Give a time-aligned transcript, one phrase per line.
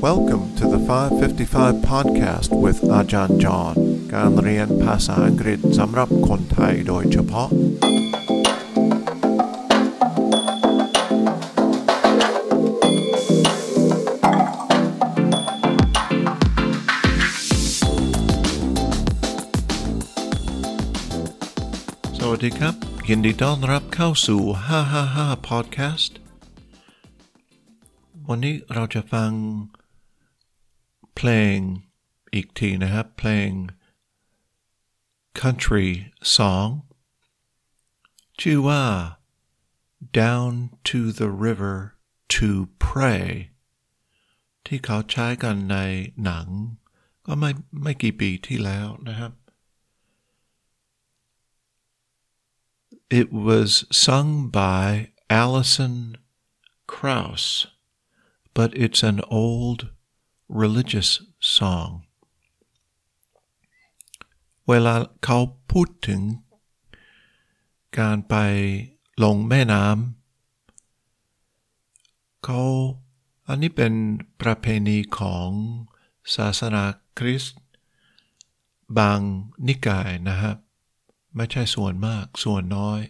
[0.00, 3.74] Welcome to the 555 podcast with Ajahn John
[4.14, 7.48] การเรียนภาษาอังกฤษสำหรับคนไทยโดยเฉพาะ
[22.18, 22.74] สวัสดีครับ
[23.08, 24.42] ยินดีต้อนรับเข้าสู่
[24.94, 26.12] 555 podcast
[28.28, 29.32] วันนี้เราจะฟัง
[31.17, 31.57] เพลง
[32.33, 33.49] อีกทีนะครับ เพลง
[35.41, 35.89] country
[36.35, 36.71] song
[38.39, 38.83] ชื่อว่า
[40.21, 40.51] down
[40.89, 41.77] to the river
[42.35, 42.49] to
[42.87, 43.23] pray
[44.65, 45.77] ที่เขาใช้กันใน
[46.23, 46.47] หนัง
[47.25, 47.51] ก็ไม่
[47.83, 49.31] ไม่กี่ปีที่แล้วนะครับ
[53.19, 55.95] It was sung by Alison
[56.87, 57.67] Krauss,
[58.55, 59.79] but it's an old
[60.48, 61.10] religious
[61.56, 61.90] song.
[64.68, 65.38] เวลาเขา
[65.72, 66.20] พูดถึง
[67.98, 68.34] การไป
[69.22, 69.96] ลงแม่น้ำ
[72.44, 72.62] เขา
[73.48, 73.92] อันนี้เป็น
[74.42, 75.48] ประเพณีของ
[76.36, 76.84] ศาสนา
[77.18, 77.60] คริสต์
[78.98, 79.20] บาง
[79.66, 80.56] นิกายนะครับ
[81.36, 83.00] ไม่ใช่ส่วนมากส่วนน้อย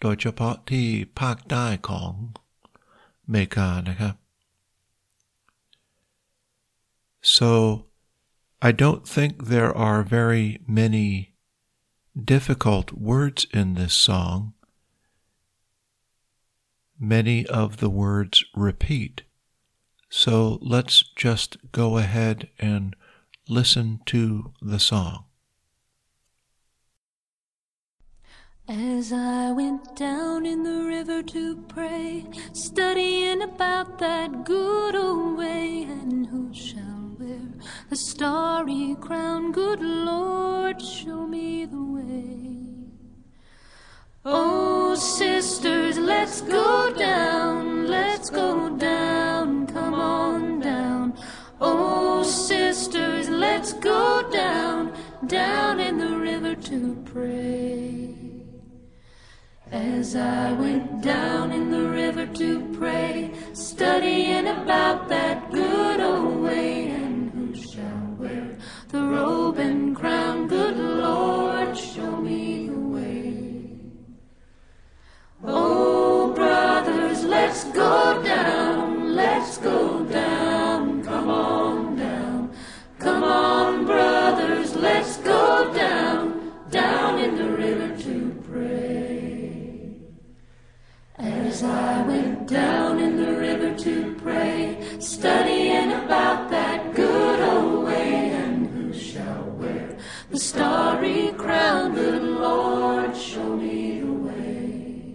[0.00, 0.86] โดยเฉพาะที่
[1.20, 2.10] ภาคใต้ของ
[3.24, 4.14] อเมริกานะครับ
[7.32, 7.86] so
[8.60, 11.32] I don't think there are very many
[12.14, 14.52] difficult words in this song.
[17.00, 19.22] Many of the words repeat.
[20.10, 22.94] So let's just go ahead and
[23.48, 25.24] listen to the song.
[28.68, 35.84] As I went down in the river to pray, studying about that good old way,
[35.84, 37.01] and who shall
[37.92, 39.52] the starry crown?
[39.52, 42.56] Good Lord, show me the way.
[44.24, 51.18] Oh, sisters, let's go down, let's go down, come on down.
[51.60, 58.14] Oh, sisters, let's go down, down in the river to pray.
[59.70, 66.71] As I went down in the river to pray, studying about that good old way,
[68.92, 70.46] the robe and crown?
[70.46, 73.78] Good Lord, show me the way.
[75.42, 82.52] Oh, brothers, let's go down, let's go down, come on down.
[82.98, 89.96] Come on, brothers, let's go down, down in the river to pray.
[91.16, 96.50] As I went down in the river to pray, studying about
[100.32, 101.94] the starry crown?
[101.94, 105.14] Good Lord, show me the way.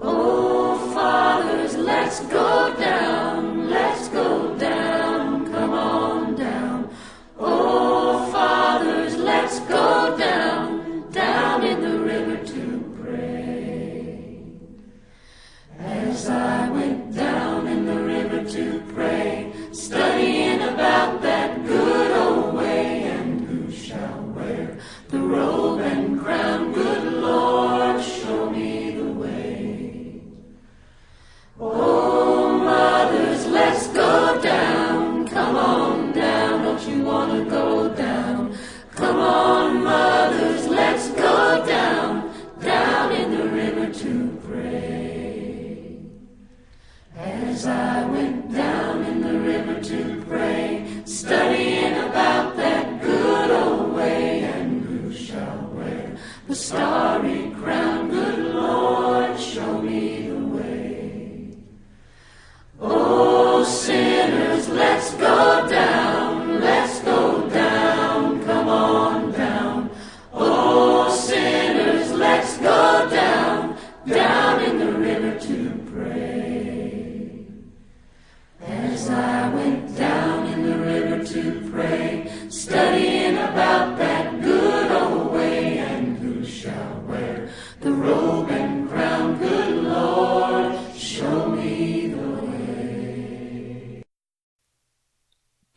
[0.00, 3.35] Oh, fathers, let's go down,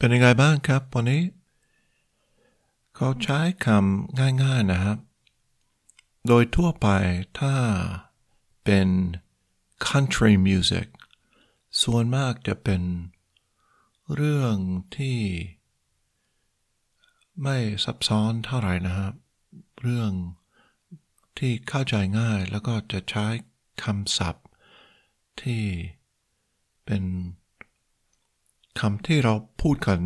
[0.02, 1.24] เป็นยังไงบ้างครับวันนี้
[2.96, 4.98] เขาใช้คำง่ายๆนะครับ
[6.28, 6.88] โดยทั่วไป
[7.40, 7.56] ถ้า
[8.64, 8.88] เป็น
[9.88, 10.88] country music
[11.82, 12.82] ส่วนมากจะเป็น
[14.16, 14.56] เรื่อง
[14.98, 15.20] ที่
[17.44, 19.14] ไม่ซับซ้อนเท่าไหร่นะครับ
[19.82, 20.12] เรื่อง
[21.38, 23.26] ที่เข้าใจง่ายแล้วก็จะใช้
[23.84, 24.46] คำศัพท์
[25.42, 25.64] ที่
[26.86, 27.04] เป็น
[28.80, 30.00] คำที่เราพูดกัน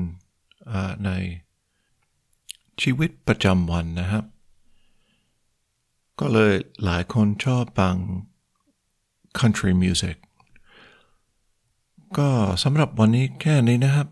[1.05, 1.11] ใน
[2.81, 4.25] ชีวิตประจำวันนะครับ
[6.19, 7.95] ก็เลยหลายคนชอบฟัง
[9.39, 10.17] country music
[12.17, 12.29] ก็
[12.63, 14.07] สำหรับวันนี้แค่นี้นะครับ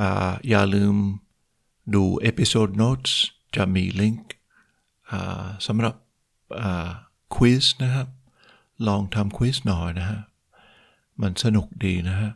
[0.00, 0.02] อ
[0.48, 0.96] อย่าลืม
[1.94, 3.12] ดู episode notes
[3.56, 4.32] จะมีลิงก์
[5.66, 5.94] สำหรับ
[7.34, 8.08] ควิสนะครับ
[8.88, 10.20] ลองทำควิสหน่อยนะฮะ
[11.20, 12.30] มันสนุกดีนะฮะ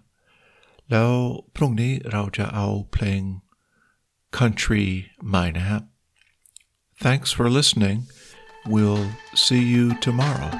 [0.91, 1.11] แล้ว
[1.55, 3.21] พรุ่งนี้เราจะเอาเพลง
[4.37, 4.85] country
[5.27, 5.83] ใหม่นะครับ
[7.05, 7.97] Thanks for listening.
[8.65, 10.51] We'll see you tomorrow.